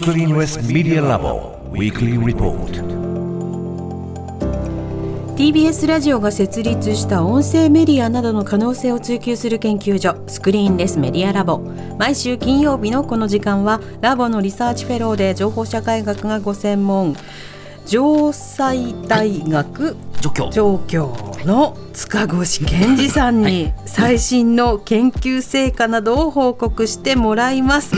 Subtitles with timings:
[0.00, 1.58] Screenless Media Lab.
[1.72, 2.70] Weekly Report.
[5.34, 11.58] TBS ラジオが設立した音声メディアなどの可能性を追求する研究所スクリーンレスメディアラボ
[11.98, 17.16] 毎週金曜日のこの時間はラボのリサーチフェローで情報社会学がご専門
[17.84, 27.96] 城西大学助教状況の塚越健二さんに最新の研究成果などを報告してもらいます。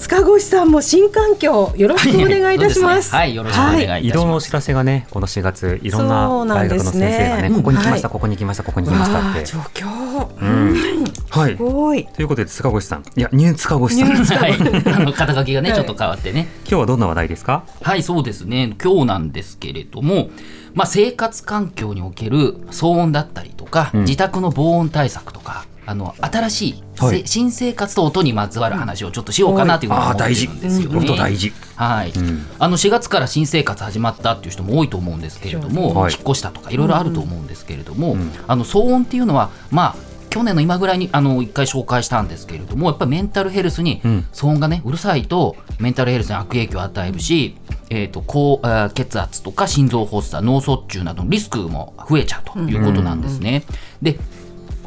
[0.00, 3.14] 塚越さんも新環境よろしくお願いいたします。
[3.14, 4.40] はい、よろしくお願いいたし移動のお。
[4.40, 9.44] 知らせがね、この4月、いろんな大学の先生がね、うんここに来ました、はいここに来ました、ここに来ましたって。
[9.44, 11.56] 状況、うんはい。
[11.56, 12.06] すごい。
[12.06, 16.48] ということで、塚越さん、いや、ニュー塚越さん、今ニュー塚はい、あの肩書きがね、はいちょっと変わってね。
[16.64, 17.64] 日はどんな話題ですか？
[17.82, 18.74] はい、そうですね。
[18.82, 20.30] 今日なんですけれども、
[20.72, 27.26] まあ、生活環境における騒音だったりとか、うん自宅の防音対策とか、あの新しい、せはい。
[27.26, 31.16] 新生活と音にまつわる話をちょっとしようかなというふうに思ってるんですよね。
[31.16, 31.52] 大事。
[31.74, 32.46] はい、ん。
[32.60, 36.12] あの4月から新生活始まったっていう人も多いと思うんですけれども、はい。
[36.12, 44.26] 引っ越したとかいろいろあると思うんですけれども、んあの騒音っていうのはまあ去年の今ぐらいにあの一回紹介したんですけれどもやっぱりメンタルヘルスにうん。
[44.32, 47.56] 騒音がねうるさいとメンタルヘルスに悪影響を与えるし、
[47.90, 53.64] えー、と高あー血圧とか心臓発作脳卒中などのリスクも増えちゃうということなんですね。
[54.00, 54.20] で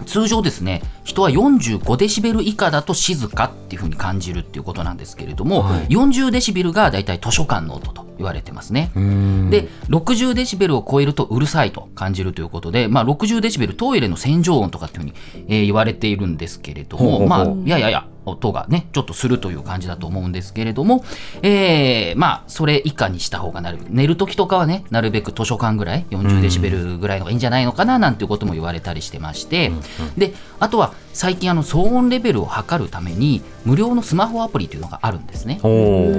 [0.05, 5.87] 通常ですね人は45デシベル以下だと静かっていうふうに感じるっていうことなんですけれども、はい。
[5.87, 8.91] 40デシベルがだいたい図書館の音と言われてますね。
[8.95, 9.49] うん。
[9.49, 15.13] で60デシベルを超えるとうるさいと感じるということで、まあ、60デシベルトイレの洗浄音とかっていうふうに、
[15.47, 21.03] えー言われているんですけれどもまあいやいやいや音がねちょっとするという感じだと思うんですけれども、
[21.41, 29.71] えーまあそれ以下にした方がなるべく寝る時とかはねなるべく図書館ぐらい40デシベルぐらいのがいいんじゃないのかななんていうことも言われたりしてまして、
[30.17, 35.59] であとは最近あの騒音レベルを測るために無料のスマホアプリというのがあるんですね。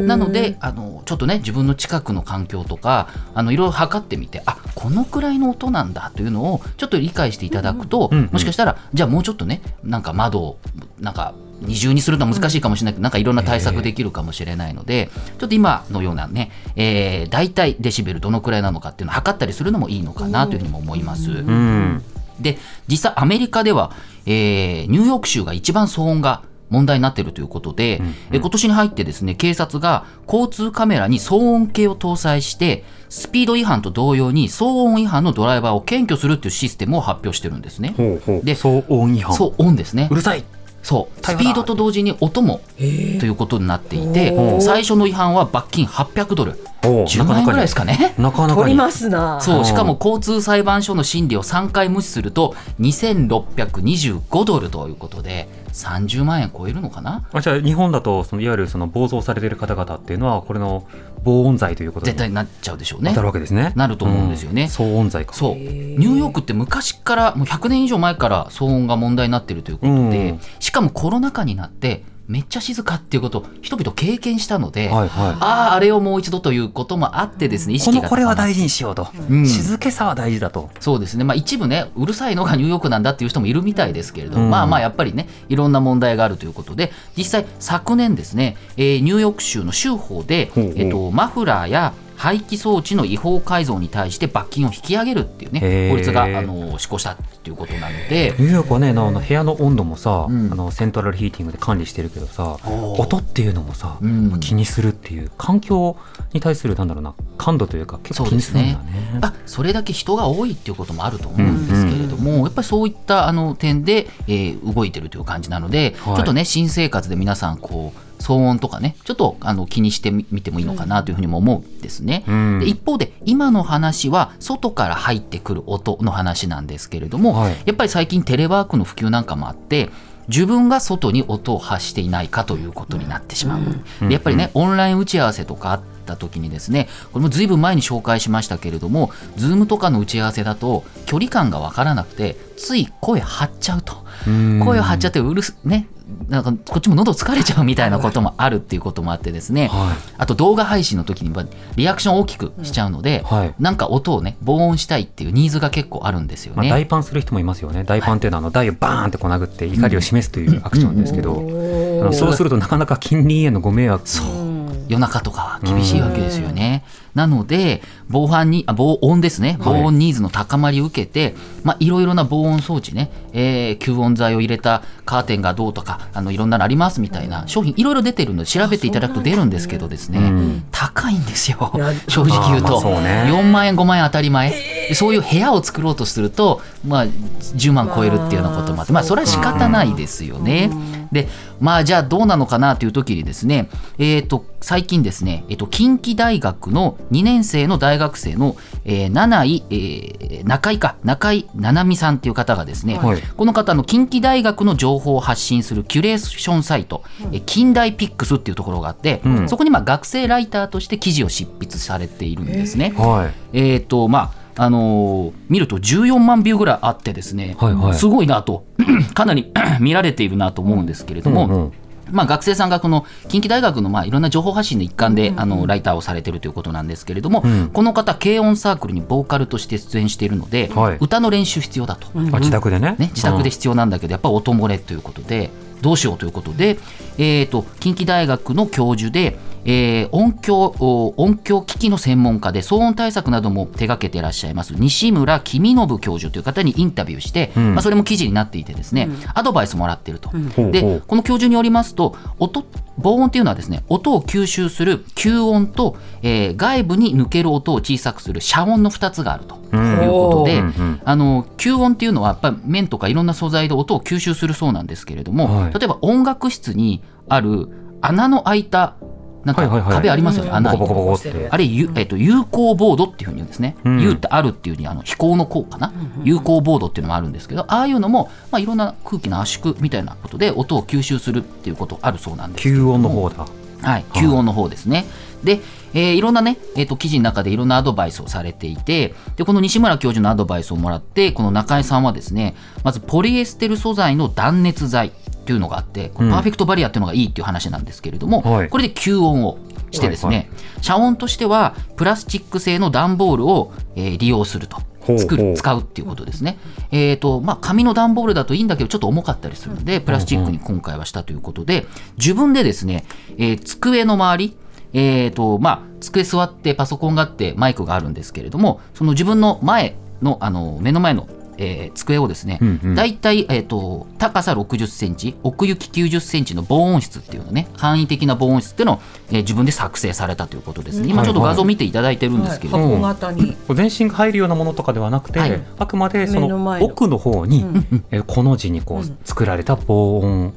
[0.06, 8.28] なのであのちょっとね自分の近くの環境とかあのいろいろ測ってみてあこのくらいの音なんだというのをちょっと理解していただくと、うんうん。
[8.32, 10.58] もしかしたらじゃあもうちょっとねなんか窓を
[11.00, 11.34] なんか
[11.64, 21.30] 二重にするのは難しいかもしれないけど、なんかいろんな対策できるかもしれないので、ちょっと今のようなね、えー、大体デシベルどのくらいなのかっていうのを測ったりするのもいいのかなというふうにも思います。
[21.30, 22.02] うん。
[22.40, 22.58] で
[22.88, 23.92] 実際アメリカでは、
[24.26, 28.00] えーニューヨーク州が一番騒音が問題になっているということで、
[28.32, 37.94] え今年に入ってですね警察が交通カメラに騒音計を搭載してスピード違反と同様に騒音違反のドライバーを検挙するっていうシステムを発表してるんですね。
[37.96, 38.44] ほうほう。
[38.44, 39.34] で騒音違反。
[39.34, 40.44] そう音ですねうるさい。
[40.84, 41.24] そう。
[41.24, 46.52] スピードと同時に音もということになっていて最初の違反は罰金800ドル。
[46.84, 47.06] おー。
[47.06, 48.14] 10万円ぐらいですかね。
[48.18, 49.40] なかなかりますな。
[49.40, 49.64] そうう、ん。
[49.64, 57.24] しかも交通裁判所の審理を3回無視すると、2625ドルということで、30万円超えるのかな？
[57.32, 60.86] あじゃあ日本だとそのいわゆるその暴走されてる方々っていうのはこれの
[61.24, 63.20] 防音剤ということに絶対なっちゃうでしょうね当た。
[63.22, 63.72] るわけですね。
[63.76, 65.34] なると思うんですよねん騒音剤か。
[65.34, 65.54] そう。
[65.56, 75.36] ニューヨークって昔から、もう100年以上前から騒音が問題になってるということで、うんしかもコロナ禍になって、めっちゃ静かっていうことを人々経験したので、はいはい。
[75.40, 80.70] ああ、あれをもう一度ということもあってですね、意識がこのこれは大事にしようと、うん静けさは大事だと。
[80.80, 84.50] そうですね、まあ、一部ね、うるさいのがニューヨークなんだっていう人もいるみたいですけれども、うん。
[84.50, 100.52] まあまあやっぱりね、いろんな問題があるということで、実際、昨年ですね、えーニューヨーク州の州法で、えっと、マフラーや排気装置の違法改造に対して罰金を引き上げるっていうね、法律があの施行したっていうことなので、ニューヨークはね、あの部屋の温度もさ、うん。
[100.52, 102.58] あのセントラルヒーティングで管理してるけどさ、
[102.98, 104.40] 音っていうのもさ、うん。
[104.40, 105.96] 気にするっていう環境
[106.32, 108.78] に対するなんだろうな感度というか結構気にするんだね。
[109.20, 116.16] あそれだけ人が多いっていうこともあると思うんですけれども、やっぱりそういったあの点で、えー動いてるという感じなので、はい。
[116.16, 122.24] ちょっとね新生活で皆さんこう騒音とかねちょっとあの気にしてみ見てもいいのかなというふうにも思うんですね。
[122.26, 122.58] うん。
[122.60, 127.56] で一方で今の話は外から入ってくる音の話なんですけれども、はい。
[127.66, 129.90] やっぱり最近テレワークの普及なんかもあって
[130.28, 134.08] 自分が外に音を発していないかということになってしまう。
[134.08, 144.04] でやっぱりねオンライン打ち合わせとかあった時にですねこれもずいぶん前に紹介しましたけれども Zoom とかの打ち合わせだと距離感が分からなくてつい声張っちゃうと。
[144.26, 144.60] うん。
[144.64, 145.88] 声を張っちゃってうるすね
[146.28, 151.46] なんかこっちも喉疲れちゃうみたいなこともあるっていうこともあってですね、はあと動画配信の時には
[151.76, 153.54] リアクションを大きくしちゃうので、はい。
[153.58, 156.70] なんか音をね防音したいっていうニーズが結構あるんですよまあ、ね。
[156.70, 157.84] 大パンする人もいますよね。
[157.84, 164.43] 大パンっていうのはあの台をバーンってこう殴って怒りを示すというアクションですけど、あのそうするとなかなか近隣へのご迷惑も
[164.88, 166.84] 夜中とか厳しいわけですよね。
[167.14, 169.56] なので防犯にあ防音ですね。
[169.60, 181.72] 防音ニーズの高まりを受けて、まあ、いろいろな防音装置ね、えー吸音材を入れたカーテンがどうとかあのいろんなのありますみたいな商品いろいろ出てるので調べていただくと出るんですけどですね、うん高いんですよ。
[182.08, 183.24] 正直言うと、まあね。
[183.28, 190.70] 4万円5万円当たり前、でそういう部屋を作ろうとすると、まあ、10万超えるっていうようなこともあって、まあ、それは仕方ないですよね。
[191.12, 191.28] で
[191.60, 203.22] まあじゃあどうなのかなという時にですね、えー、と最近ですね、えー、と近畿大学の2年生の大学生の、えー、七井、えー中井か中井七海さんっていう方がですね、はい。
[203.22, 207.02] この方の近畿大学の情報を発信するキュレーションサイト、
[207.32, 209.48] え近代ピックスっていうところがあって、うん。
[209.48, 212.92] そこにまあ学生ライターとして記事を執筆されているんですね。
[212.96, 213.58] はい。
[213.58, 217.94] えっ、とまああのー見ると14万ビューぐらいあってですね、はいはい。
[217.94, 218.64] すごいなと
[219.14, 221.72] かなり 見られているなと思うんですけれども、うんうん
[222.10, 227.70] まあ、学生さんがこの近畿大学のまあいろんな情報発信の一環であのライターをされているということなんですけれども、うん。
[227.72, 230.98] この方軽音サークルにボーカルとして出演しているので、はい。
[231.00, 232.08] 歌の練習必要だと。
[232.14, 232.96] あ自宅でね。
[232.98, 235.50] ね、自宅で必要なんだけど、やっぱ音漏れということで、
[235.82, 236.78] どうしようということで、
[237.18, 247.74] えー、と近畿大学の教授で、えー音響お音響機器の専門家で騒音対策なども手掛けていらっしゃいます西村公信教授という方にインタビューして、うん。
[247.74, 250.28] まあ、それも記事になっていてですね、アドバイスもらっていると。
[250.28, 251.02] ほうほでう。
[251.06, 252.64] この教授によりますと音
[252.98, 261.00] 防音っていうのはですね音を吸収する吸音と、えー外部に抜ける音を小さくする遮音の2つがあるということで、うんうん。
[261.04, 265.72] あの吸音っていうのはやっぱり面とかいろんな素材で音を吸収するそうなんですけれども、はい。
[265.72, 267.68] 例えば音楽室にある
[268.00, 268.96] 穴の開いた
[269.44, 273.76] なんか壁ありますよね、穴ボコボコボコっしててあれ、ゆえっと、有効ボードっていうふうに言うんですね。
[273.84, 274.00] うん。
[274.00, 275.92] 有ってあるっていうふうにあの飛行の効かな、
[276.22, 283.46] 有効ボードっていうのもあるんですけど、ああいうのも、まあ、いろんな空気の圧縮みたいなことで音を吸収するっていうことあるそうなんですけれど吸も音の方だ。
[283.82, 285.04] はい、吸音の方ですね。
[285.44, 285.60] で、
[285.92, 295.12] えーいろんなね、えー、と記事の中でいろんなアドバイスをされていてでこの西村教授のアドバイスをもらってこの中井さんはですねまずポリエステル素材の断熱材
[295.44, 296.32] っていうのがあってこれうん。
[296.32, 298.68] パーフェクトバリアっていうのがいいっていう話なんですけれども、はい。
[298.68, 299.58] これで吸音を
[299.90, 300.48] してですね、はい
[300.80, 304.78] 遮音としてはプラスチック製の段ボールを、えー利用すると。
[305.18, 306.58] 作る使うっていうことですね。
[306.90, 311.84] えーとまあ、紙の段ボールだといいんだけどちょっと重かったりするのでプラスチックに今回はしたということで
[312.16, 313.04] 自分でですね、
[313.36, 314.56] えー机の周り
[314.94, 322.94] えーとまあ、机座ってパソコンがあってマイクがあるんですけれどもその自分の前のあの目の前の、えー机をですね、うんうん。
[322.94, 333.52] だいたい、えー、と高さ60センチ奥行き90センチの防音室っていうのね簡易的な防音室っていうのを、えー自分で作成されたということですね、今ちょっと画像見ていただいてるんですけれども、箱型に。
[333.52, 335.62] こう全身が入るようなものとかではなくて、はい。
[335.78, 337.64] あくまでその奥の方に、
[338.10, 339.02] えーこの字にこうん。
[339.02, 340.54] う作られた防音、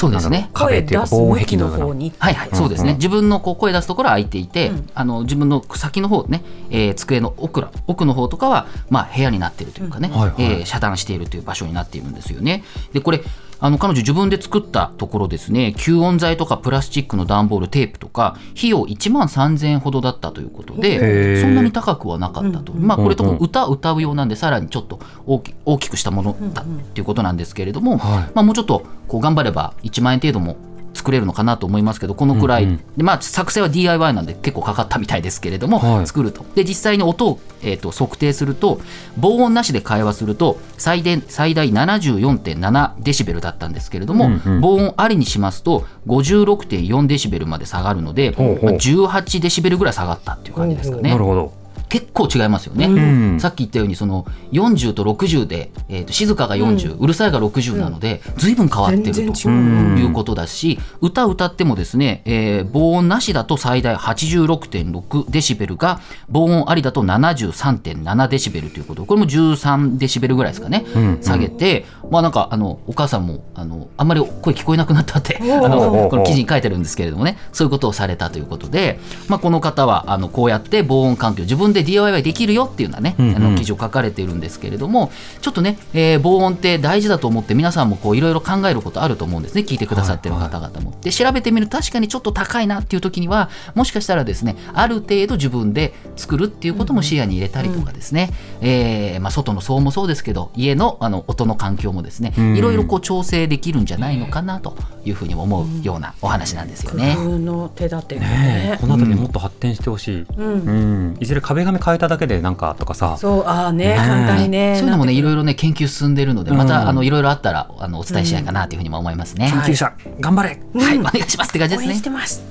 [0.00, 0.48] そうですね。
[0.54, 2.94] 壁っていうか防音壁の方にはいはい、そうですね、うん。
[2.94, 4.90] うん自分のこう声出すところは開いていて、うん。
[4.94, 12.64] あの自分の先の方ね、えー机の奥ら奥の方とかは、まあ、部屋になっているというかね、うえー遮断しているという場所になっているんですよね。
[12.94, 13.20] でこれ
[13.60, 15.74] あの彼女自分で作ったところですね。
[15.76, 28.30] 吸音材とかプラスチックの段ボールテープとか費用1万3000円ほどだったということでそんなに高くはなかったと、まあこれとも歌歌うようなんでさらにちょっと大き大きくしたものだっていうことなんですけれども、はい。
[28.34, 30.56] まあ、もうちょっとこう頑張れば1万円程度も
[30.94, 32.76] 作れるのかなと思いますけどこのくらい、うんうん。
[32.96, 36.06] でまあ、作成は DIY なんで結構かかったみたいですけれども、はい。
[36.06, 38.80] 作るとで実際に音を、えー、と測定すると
[39.16, 44.60] 防音なしで会話すると最大最大74.7デシベルだったんですけれども、うんうん。
[44.60, 48.64] 防音ありにしますと56.4デシベルまで下がるので、ほうほう。
[48.64, 51.10] まあ、18デシベルぐらい下がったっていう感じですかね。
[51.10, 51.52] なるほど、
[51.90, 53.40] 結構違いますよね、うん。
[53.40, 59.50] さっき言ったようにその40と60で、えー、と静かが40、うるさいが60なので随分変わってると。
[59.50, 69.04] いうことだし歌歌ってもですね、えー防音なしだと最大86.6デシベルが防音ありだと73.7デシベルということ。
[69.04, 71.18] これも13デシベルぐらいですかね、うん。
[71.20, 77.38] 下げてまあなんかあのお母さんもあのあんまり声聞こえなくなったってあのこの記事に書いてるんですけれどもね。
[77.52, 78.98] そういうことをされたということで、
[79.28, 83.36] まあ、この方はあのこうやって防音環境自分で DIY できるよっていうようなね、うんうん。
[83.36, 89.62] あの記事を書かれているんですけれどもちょっとね、えー防音って大事だと思って皆さんもこういろいろ考えることあると思うんですね。
[89.62, 90.94] 聞いてくださってる方々も。
[91.02, 102.56] で調べてみると確かにちょっと高いなっていう時にはもしかしたらですねある程度自分で作るっていうことも視野に入れたりとかですね、えーまあ、外の騒音もそうですけど家のあの音の環境もですねうん。
[102.56, 107.14] いろいろこう調整できるんじゃないのかなというふうに思うようなお話なんですよね。
[107.16, 108.28] 工夫の手立てがね。
[108.28, 110.46] ねえこの辺りもっと発展してほしい、うん。
[110.46, 110.72] う
[111.14, 111.16] ん。
[111.20, 113.16] いずれ壁紙変えただけでなんかとかさ。
[113.18, 116.56] そうああねね簡単にねそういうのもね、いろいいろね、研究進んでるので、うん。
[116.56, 119.50] また、あの、いろいろあったら、あの、お伝えしたいかなというふうにも思いますね。
[119.50, 120.60] 研究者、頑張れ。
[120.74, 121.88] はい、お願いしますって感じですね。
[121.88, 122.02] 応援し。
[122.02, 122.42] てます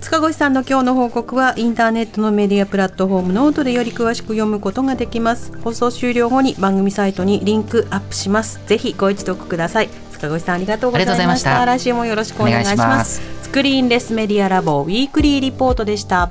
[0.00, 5.52] 塚越さんの今日の報告はインターネットのメディアプラットフォームノートでより詳しく読むことができます。
[5.58, 8.60] 放送終了後に番組サイトにリンクアップします。
[8.66, 9.88] ぜひご一読ください。
[10.12, 11.64] 塚越さんありがとうございました。
[11.64, 12.74] 来週もよろしくお願いします。
[12.74, 13.22] お願いします。
[13.42, 16.30] スクリーンレスメディアラボウィークリーリポートでした。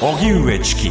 [0.00, 0.90] 荻上チキ